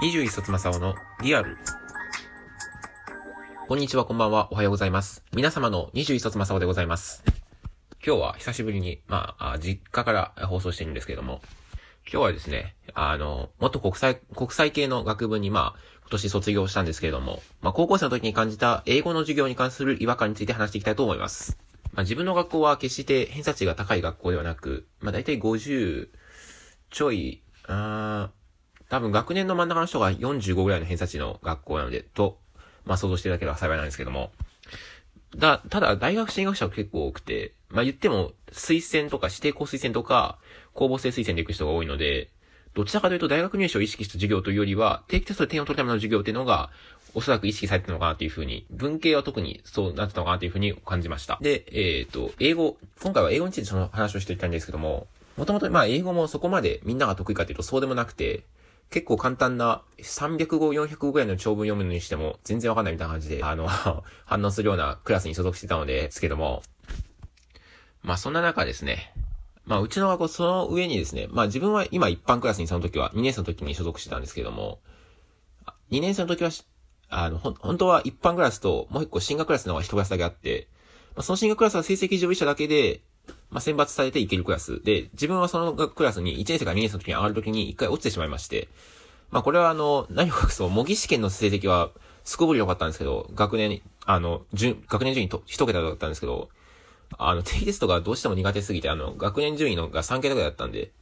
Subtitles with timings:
[0.00, 1.58] 21冊正雄のリアル。
[3.68, 5.22] こんにちは、こんばんは、おはようございます。
[5.34, 7.22] 皆様の21冊正雄でございます。
[8.02, 11.42] 今日は久しぶりに、まあ、実家から放送してるんですけども、
[12.10, 21.58] 今日はですね、あの、もっと国際、国際系の学部に、まあ、今年卒業したんですけれども、まあ、高校生の時に感じた英語の授業に関する違和感について話していきたいと思います。
[21.92, 26.08] まあ、自分の学校は決して偏差値が高い学校ではなく、まあ、大体50
[26.88, 28.39] ちょい、あー
[28.90, 32.38] 多分学年の真ん中の人が45ぐらいの偏差値の学校なので、と、
[32.84, 34.32] まあ想像していただければ幸いなんですけども。
[35.36, 40.38] だ、ただ大学進学者は結構多くて、まあ言っても推薦とか指定校推薦とか
[40.74, 42.30] 公募制推薦で行く人が多いので、
[42.74, 46.70] どちらかというと大学入試を意識した授業というよりは、定期テストで点を取るための授業っていうのが、
[47.14, 51.38] おそらく意識されてたのかなというふうに、文系は特にそうなってたのかなというふうに感じました。
[51.40, 58.44] で、えっ、と、英語、今回は英語についてその話をしていきたいんですけども、もともとまあ英語もそこまでみんなが得意かというとそうでもなくて、
[58.90, 63.68] 結構簡単な300語、400語ぐらいの長文読むのにしても全然わかんないみたいな感じで、あの、
[64.26, 66.62] 反応するようなクラスに所属してたので、すけども、
[68.02, 69.14] まあそんな中ですね、
[69.64, 74.80] まあうちの学校その上にですね、まあ自分は今一般クラスにその時は、2年生の時に所属してたんですけども、
[75.92, 76.50] 2年生の時は、
[77.10, 80.66] あの、ほ、本当は一般クラスともう一個進学クラスの方が一クラスだけあって、
[81.14, 83.02] まあその進学クラスは成績上位者だけで、
[83.50, 84.82] まあ、選抜されていけるクラス。
[84.82, 88.68] で、自分はそのクラスに1年生から2年生の時に上がる時に1回落ちてしまいまして、
[89.30, 91.90] まあ、これはあの、何を隠そう、模擬試験の成績は
[92.24, 96.48] すこぶり良かったんですけど、学年、あの、順、学年順位と一桁だったんですけど、
[97.18, 100.92] あの、定期テストがどうしても苦手すぎて、あの、学年順位のが3桁ぐらいだったんで、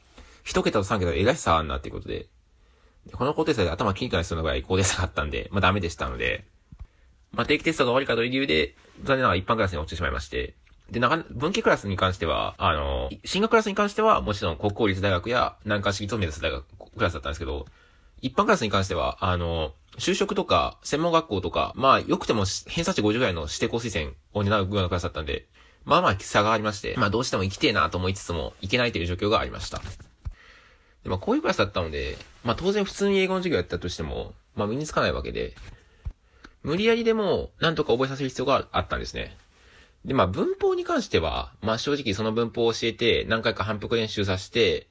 [0.42, 2.28] 一桁と3桁で偉しさあんなっていうことで、
[3.06, 6.44] でこの高低差で頭切り替えするのぐらい高低差があったんで、まあ、ダメでしたので、
[7.32, 10.54] まあ、定期テストが終わりかという理由で、残念ながら一般クラスに落ちてしまいまして、
[10.90, 16.64] で、なか、文系クラスに関しては、あの、進学クラスに関しては、もちろん国公立大学や南海市立を目指す大学、
[16.96, 17.66] クラスだったんですけど、
[18.22, 25.46] 一般クラスに関しては、あの、就職とか、専門学校とか、まあ、良くても偏差値50ぐらいの指定校推薦を担うようなクラスだったんで、
[25.84, 29.78] まあまあ差がありまして、まあどうしても行きてえなと思いつつも、行けないという状況がありました。
[31.02, 35.54] でまあこういうクラスだったので、まあ当然普通に英語の授業やったとしても、まあ身につかないわけで、
[36.62, 39.34] 無理やりでも、なんとか覚えさせる必要があったんですね。
[40.04, 44.86] で、まあ文法に関しては、まあ正直その文法を教えて、何回か反復練習させて、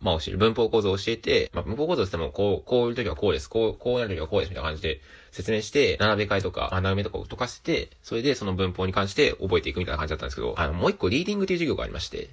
[0.00, 0.38] まあ教える。
[0.38, 3.48] 文法構造を教えて、まあ文法構造っても、こう、こういう時はこうです。
[3.48, 4.50] こう、こうなる時はこうです。
[4.50, 5.00] みたいな感じで
[5.32, 12.28] 説明して、並べ替えとか、穴埋めとかを解かせて、それでその文法に関して覚えていくみたいな感じだったんですけど、あの、もう一個リーディングっていう授業がありまして、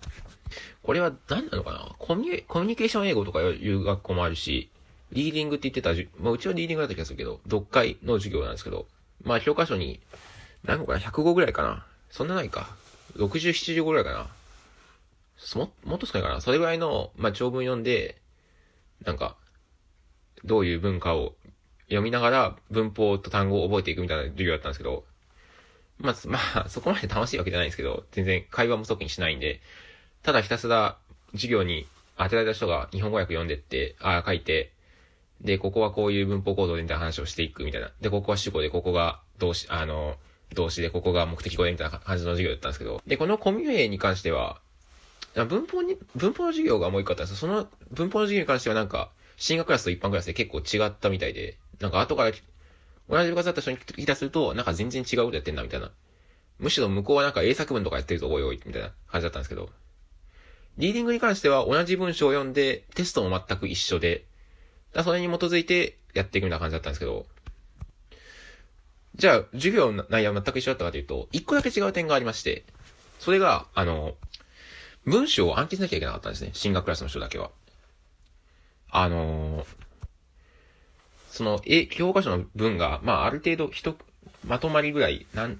[0.83, 1.95] これは何なのかな？
[1.97, 4.69] コミュコミュニケーション英語とかいう学校もあるし、
[5.11, 5.89] リーディングって言ってた、
[6.21, 8.85] まあうちはリーディングだった気がするけど、読解の授業なんですけど、
[9.23, 9.99] まあ教科書に、
[10.63, 11.85] 何個かな ?100 語ぐらいかな？
[12.15, 12.69] そんなないか。
[13.17, 14.27] 60、70ぐらいかな。
[15.59, 18.21] も、もっと少ないかなそれぐらいの、まあ、長文読んで、
[19.03, 19.35] なんか、
[20.45, 21.33] どういう文化を
[21.87, 25.03] 読みながら文法と単語を覚えていくみたいな授業だったんですけど、
[25.97, 29.59] まあ、 まあ、そこまで楽しいわけじゃないんですけど、全然会話も特にしないんで、
[30.23, 30.97] ただひたすら
[31.33, 31.85] 授業に
[32.17, 34.71] 当てられた人が日本語訳読んでって、ああ、書いて、
[35.41, 37.91] で、ここはこういう文法構造でみたいな話をしていくみたいな。
[37.99, 40.15] で、ここは主語で、ここが動詞、あの、
[40.53, 44.59] 動詞で、ここが目的語でみたいな感じの授業だったんですけど、で、このコミュニエに関しては、
[45.35, 47.39] 文法に、文法の授業がもう一個あったんです。
[47.39, 52.31] その文法の授業に関してはなんか、進学クラスと一般クラスで結構違ったみたいで、なんか後から、
[53.09, 55.91] 同じ部活だった人に聞いたすると、なんか全然違うことやってんな、みたいな。
[56.59, 59.69] むしろ向こうはなんか英作文とかやってるぞ、おいおい、みたいな感じだったんですけど、
[60.77, 64.25] リーディングに関しては同じ文章を読んで、テストも全く一緒で、
[64.93, 67.25] だそれに基づいてやっていくみたいな感じだったんですけど、
[69.15, 72.65] じゃあ、授業の内容は全く一緒だったかというと、一個だけ違う点がありまして、
[73.19, 74.15] それが、あの、
[75.05, 76.49] 文章を暗記しなきゃいけなかったんですね。
[76.53, 77.51] 進学クラスの人だけは。
[78.89, 79.65] あのー、
[81.29, 83.95] その、え、教科書の文が、まあ、ある程度、一、
[84.45, 85.59] まとまりぐらい、なん、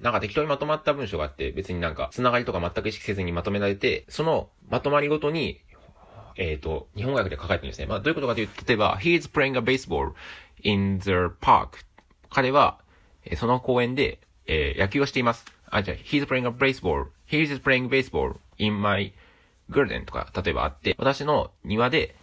[0.00, 5.60] なんか適当にまとまった文章があって、別になんか、つながりとか全く意識せずにまとめられて、その、まとまりごとに、
[6.36, 7.86] えっ、ー、と、日本語訳で書かれてるんですね。
[7.86, 10.12] まあ、どういうことかというと、例えば、he is playing a baseball
[10.62, 11.10] in the
[11.40, 11.68] park.
[12.28, 12.78] 彼は、
[13.26, 15.44] えその公園で、えー、野球をしています。
[15.68, 19.12] あ、じゃあ、he's playing a baseball, he's playing baseball in my
[19.70, 22.14] garden とか、例えばあって、私の庭で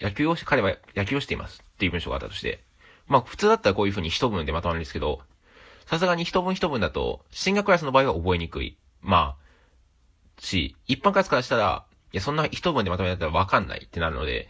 [0.00, 1.62] 野球をし、彼は野球をしています。
[1.74, 2.60] っていう文章があったとして、
[3.06, 5.20] まあ普通だったらこういう風に一文でまとまるんですけど、
[5.86, 8.76] さすがに一文一文だと、進学クラスの場合は覚えにくい。
[9.02, 13.84] まあ、し、一般クラスからしたら、いや、そんな一文でまとめられたらわかんない。
[13.84, 14.48] ってなるので、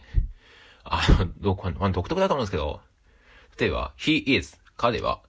[0.83, 2.81] あの、どこ、ま、独特だと思うんですけど、
[3.59, 5.21] 例えば、he is, 彼は、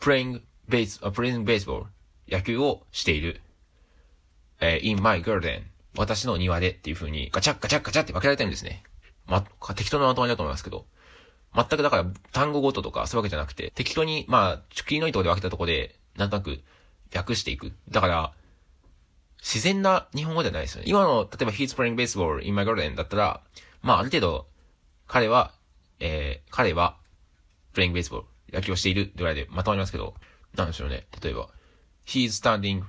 [0.00, 1.84] playing base, uh, playing baseball,
[2.28, 3.40] 野球をしている。
[4.60, 5.62] えー in my garden,
[5.96, 8.82] 私の庭でっていう風に、ガチャッガチャッガチャって分けられてるんですね。
[9.26, 9.42] ま、
[9.74, 10.86] 適当なまとまりだと思いますけど。
[11.54, 16.60] 全くだから単語ごととかそういうわけじゃなくて、適当に、まあ、切りのいいとこで分けたところで、なんとなく
[17.14, 17.72] 訳していく。
[17.88, 18.32] だから、
[19.40, 20.88] 自然な日本語じゃないですよね。
[20.88, 23.40] 今の、例えば He's playing baseball in my garden だったら、
[23.82, 24.46] まあある程度、
[25.08, 25.52] 彼は、
[25.98, 26.96] えー、彼は、
[27.74, 30.14] playing baseball 野球をしているぐらいでまとまりますけど、
[30.56, 31.06] なんでしょうね。
[31.22, 31.48] 例えば、
[32.06, 32.82] He's standing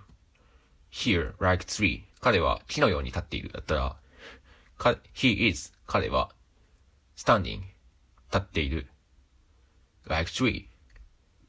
[0.92, 3.96] here like tree 彼は木のように立っているだったら、
[4.78, 6.32] か、he is 彼は
[7.16, 8.88] standing 立っている
[10.06, 10.66] like tree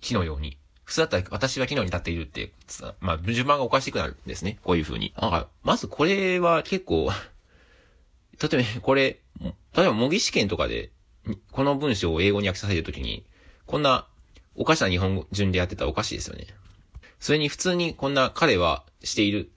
[0.00, 0.58] 木のように。
[0.84, 2.52] 普通だったら私は木のように立っているって、
[3.00, 4.58] まあ、順番がおかしくなるんですね。
[4.62, 5.14] こういう風に。
[5.16, 7.10] なんか、まずこれは結構
[8.50, 10.90] 例えばこれ、例えば模擬試験とかで、
[11.52, 13.24] この文章を英語に訳させるときに、
[13.66, 14.06] こんな
[14.54, 16.46] おかしな日本語順でやってたらおかしいですよね。
[17.20, 19.50] それに普通にこんな彼はしている。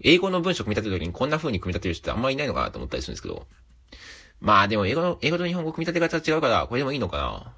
[0.00, 3.46] 英語の文章を組み立てるときにこんな風に組み立てる人ってあんまりいないのかなと思ったりするんですけど。
[4.40, 7.52] まあでも英語の、英語と日本語組み立て方違うから、これでもいいのかな。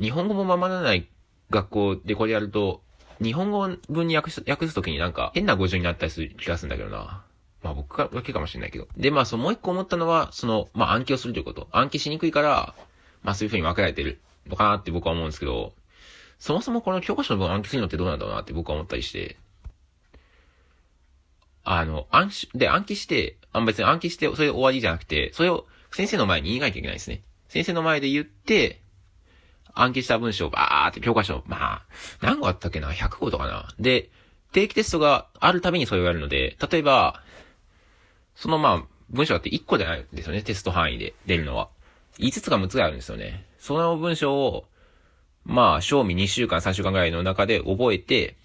[0.00, 1.08] 日本語もままならない
[1.50, 2.82] 学校でこれやると、
[3.22, 7.22] 日本語文に訳す、訳すときになんか変な語順になったりする気がするんだけどな。
[7.62, 8.88] まあ僕だけかもしれないけど。
[8.96, 11.68] で、まあそうもう一個思ったのは、その、まあ暗記をするということ。
[11.70, 12.74] 暗記しにくいから、
[13.24, 15.72] まあそういう風に分けられてるのかなって僕は思うんですけど、
[16.38, 19.36] そもそもこの教科書の分暗記するのってどうなんだろうなって僕は思ったりして、
[21.64, 27.22] あの、暗記、で、暗記して、あ別に暗記して、それで終わりじゃなくて、それを先生の前に言いなきゃいけないですね。
[27.48, 28.82] 先生の前で言って、
[29.72, 31.86] 暗記した文章をバーって教科書、まあ、
[32.20, 34.10] 何個あったっけな ?100 個とかなで、
[34.52, 37.22] 定期テストがあるたびにそれをやるので、例えば、
[38.36, 41.70] そのまあ、文章だって1個じゃないんですよね、テスト範囲で出るのは。
[42.18, 43.46] 5つか6つがあるんですよね。
[43.58, 44.66] その文章を、
[45.44, 48.36] まあ、賞味2週間、3週間ぐらいの中で覚えて、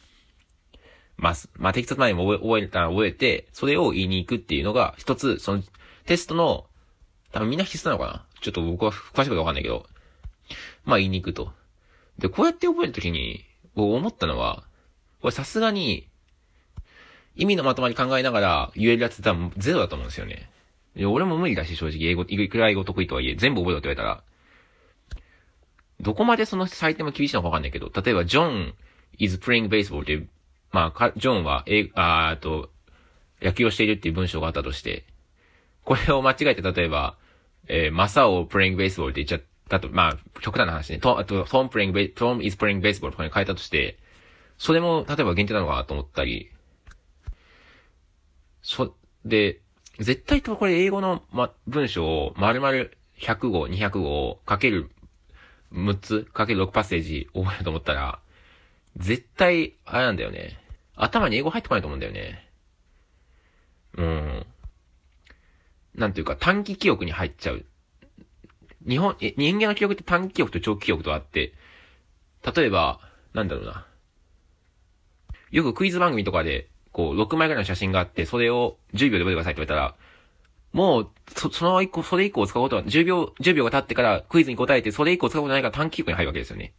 [1.18, 5.64] まあ、まあ、適切前にも覚えたら覚えて、それを言いに行くっていうのが、一つ、その、
[6.06, 6.66] テストの、
[7.32, 8.26] 多分みんな必須なのかな？
[8.42, 9.86] ちょっと僕は詳しいことわかんないけど、
[10.84, 11.52] まあ言いに行くと。
[12.18, 13.46] で、こうやって覚えるときに、
[13.76, 14.64] 僕思ったのは、
[15.22, 16.08] これさすがに、
[17.36, 20.50] 意味のまとまり考えながら言えるやつ多分ゼロだと思うんですよね。
[20.98, 24.24] 俺も無理だし、正直、英語、いくら英語得意とはいえ、全部覚えろって言われたら、
[26.02, 28.76] どこまでその採点も厳しいのかわかんないけど、例えば、ジョン
[29.18, 30.30] is playing baseball っていう、
[30.72, 32.70] まあ、ジョンは、え、あと、
[33.42, 35.06] 野球をしているっていう文章があったとして、
[35.84, 37.18] これを間違えて、例えば、
[37.68, 43.98] えー、マサオ playing baseball って言っちゃったと、まあ、極端な話ね、と、あと、トム playing, トム is playing baseball とかに変えたとして、
[44.58, 46.52] それも、例えば限定なのかなと思ったり、
[48.62, 48.96] そ、
[49.26, 49.62] で、
[50.00, 52.72] 絶対とこれ英語の、ま、文章を丸々
[53.18, 54.90] 100語、200語をかける
[55.74, 58.20] 6つ、かける6パッセージ覚えると思ったら、
[58.98, 60.58] 絶対、あれなんだよね。
[60.96, 62.50] 頭に英語入ってこないと思うんだよね。
[63.98, 64.46] うん。
[65.96, 67.66] なんていうか短期記憶に入っちゃう。
[68.88, 71.54] 日本、え、人間の記憶って短期記憶と長期記憶とあって、
[72.56, 73.00] 例えば、
[73.34, 73.86] なんだろうな。
[75.52, 79.96] よくクイズ番組とかで、こう、6枚ぐらいの写真があって、それを10秒で覚えてくださいって言われたら、
[80.72, 86.74] もう、そ、その以降、それ以降使うことは、10秒、10秒が経ってからクイズに答えて、それ以降使うことないから短期記憶に入るわけですよね。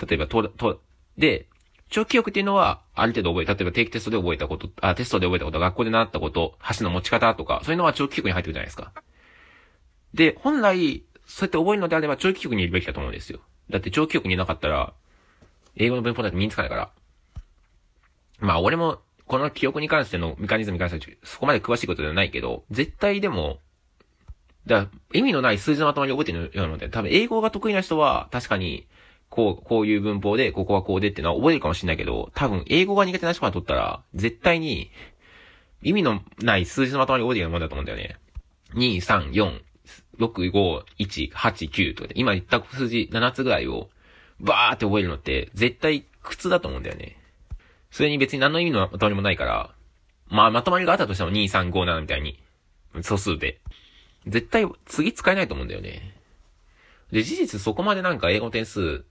[0.00, 0.80] 例えば、と、と、
[1.18, 1.46] で、
[1.88, 8.92] 長期記憶っていうのは、ある程度覚え、例えば定期テストで覚えたこと、あ、テストで覚えたこと、学校で習ったこと、箸の持ち方とか、そういうのは長期記憶に入ってるじゃないですか。
[10.14, 13.40] で、本来、そうやって覚えるのであれば長期記憶にいるべきだと思うんですよ。
[13.70, 14.92] だって長期記憶にいなかったら、
[15.76, 16.90] 英語の文法だって身につかないから。
[18.40, 23.58] まあ俺も、この記憶に関してのメカニズムに関しては、そこまで詳しいことではないけど、絶対でも、
[24.66, 28.86] だ意味のない数字のまとまり覚えてるようなので、多分英語が得意な人は、確かに、
[29.28, 34.90] こう、こういう文法で、ここはこうでっていうのは覚えるかもしれないけど、多分英語が苦手な人から取ったら、絶対に、
[35.82, 38.16] 意味のない数字のまとまり覚えてるようなもんだと思うんだよね。
[38.74, 39.60] 2、3、4、
[40.18, 43.88] 6、5、1、8、9とかで、今言った数字7つぐらいを、
[44.40, 47.19] バーって覚えるのって、絶対苦痛だと思うんだよね。
[47.90, 49.74] それに別に何の意味のまとまりもないから、
[50.28, 52.40] まあまとまりがあったとしても2、3、5、7みたいに、
[53.02, 53.60] 素数で。
[54.26, 56.14] 絶対次使えないと思うんだよね。
[57.10, 59.04] で、事実そこまでなんか英語点数、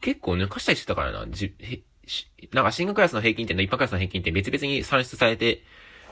[0.00, 1.26] 結構抜かしたりしてたからな。
[1.28, 1.82] じ、へ
[2.52, 5.62] なんか進学クラスの平均点と一般クラスの平均点別々に算出されて、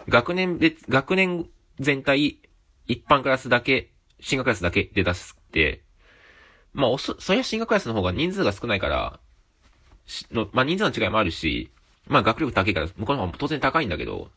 [0.09, 2.41] 学年別、学年全体、
[2.87, 3.91] 一般クラスだけ、
[4.21, 5.83] 進学クラスだけで出すって、
[6.73, 9.21] まあ、おそ、そりゃ進学クラスの方が人数が少ないから、
[10.33, 11.71] の、まあ、人数の違いもあるし、
[12.07, 14.31] まあ、学力高いから、向こうの方が当然高いんだけど、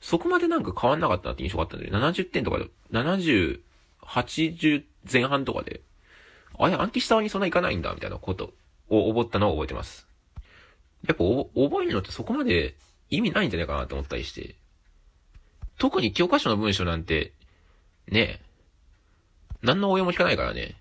[0.00, 3.60] そこまでなんか変わんなかったなって印象があったんで、70点とかで、70、
[4.02, 5.80] 80前半とかで、
[6.58, 8.52] あれ、暗記した側にそんないかないんだ、みたいなこと
[8.88, 10.06] を覚ったのを覚えてます。
[11.06, 12.76] やっぱ、覚えるのってそこまで
[13.10, 14.56] 意味ないんじゃないかなと思ったりして。
[15.78, 17.32] 特に教科書の文章なんて、
[18.08, 18.40] ね
[19.62, 20.76] 何の応用も聞かないからね。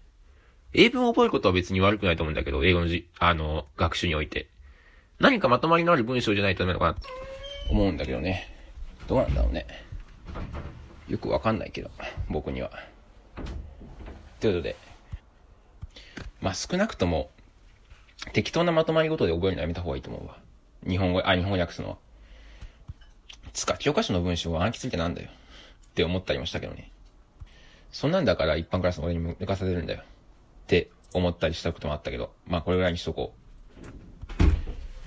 [0.77, 4.49] 英文を覚えることは別に悪くないと思うんだけど、英語のじ、あの、学習において。
[5.19, 8.53] 何かまとまりのある文章じゃないとダメなのかな、思うんだけどね。
[9.07, 9.65] どうなんだろうね。
[11.07, 11.89] よくわかんないけど、
[12.29, 12.71] 僕には。
[14.41, 14.75] ということで、
[16.41, 17.29] まあ少なくとも、
[18.33, 20.37] 適当なまとまりごとで覚えるのやめた方がいいと思うわ。
[20.85, 21.97] 日本語、あ、日本語訳すのは。
[23.53, 25.29] つか、教科書の文章を暗記するってなんだよ。
[25.29, 26.91] って思ったりもしたけどね。
[27.91, 30.03] そんなんだから一般クラスの俺に抜かされるんだよ。
[30.65, 33.33] って思ったりしたこともあったけど、まあこれぐらいにしとこ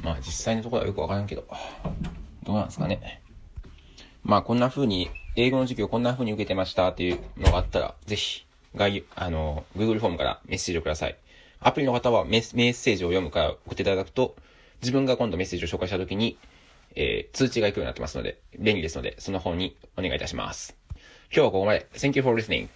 [0.02, 0.04] う。
[0.04, 1.44] まあ実際のところはよくわからんけど、
[2.44, 3.20] どうなんですかね。
[4.22, 8.46] まあこんな風に、英語の授業こんな風に受けてましたっていうのがあったら、ぜひ、
[8.76, 11.16] 概要、あの、Google フォームからメッセージをください。
[11.60, 14.36] アプリの方はメッセージを読むから送っていただくと、
[14.80, 16.38] 自分が今度メッセージを紹介したときに、
[16.94, 20.76] えー、通知が行くようになってますので、便利ですので、その方にお願いいたします。
[21.30, 21.86] 今日はここまで。
[21.94, 22.68] Thank you for listening.